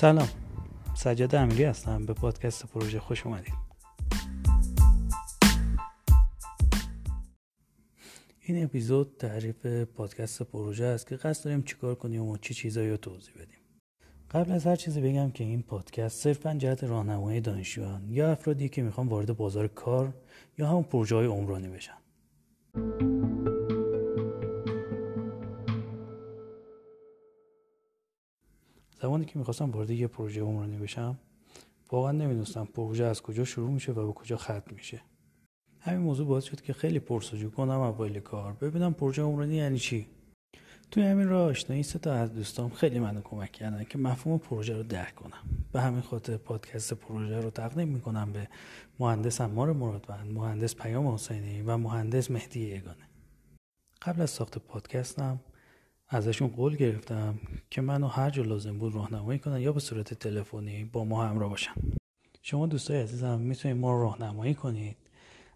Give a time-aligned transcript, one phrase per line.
[0.00, 0.28] سلام.
[0.94, 2.06] سجاد امیری هستم.
[2.06, 3.54] به پادکست پروژه خوش اومدید
[8.40, 12.96] این اپیزود تعریف پادکست پروژه است که قصد داریم چیکار کنیم و چی چیزایی رو
[12.96, 13.58] توضیح بدیم.
[14.30, 18.82] قبل از هر چیزی بگم که این پادکست صرفا جهت راهنمایی دانشجویان یا افرادی که
[18.82, 20.14] می‌خوان وارد بازار کار
[20.58, 21.98] یا همون پروژه های عمرانی بشن.
[29.02, 31.18] زمانی که می‌خواستم وارد یه پروژه عمرانی بشم
[31.90, 35.00] واقعا نمی‌دونستم پروژه از کجا شروع میشه و به کجا ختم میشه.
[35.80, 38.52] همین موضوع باعث شد که خیلی پرسجو کنم اوایل کار.
[38.52, 40.06] ببینم پروژه عمرانی یعنی چی؟
[40.90, 44.76] توی همین راه آشنایی سه تا از دوستام خیلی منو کمک کردن که مفهوم پروژه
[44.76, 45.38] رو درک کنم.
[45.72, 48.48] به همین خاطر پادکست پروژه رو تقدیم می‌کنم به
[48.98, 53.08] مهندس امار مرادوند مهندس پیام حسینی و مهندس مهدی یگانه.
[54.02, 55.40] قبل از ساخت پادکستم
[56.10, 57.38] ازشون قول گرفتم
[57.70, 61.50] که منو هر جا لازم بود راهنمایی کنن یا به صورت تلفنی با ما همراه
[61.50, 61.72] باشن.
[62.42, 64.96] شما دوستای عزیزم می‌تونید ما رو راهنمایی کنید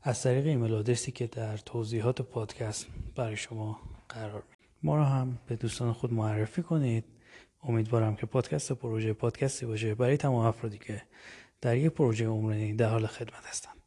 [0.02, 4.42] از طریق ایمیل آدرسی که در توضیحات پادکست برای شما قرار
[4.82, 7.04] ما رو هم به دوستان خود معرفی کنید.
[7.62, 9.94] امیدوارم که پادکست پروژه پادکستی باشه.
[9.94, 11.02] برای تمام افرادی که
[11.60, 13.81] در یک پروژه عمرانی در حال خدمت هستند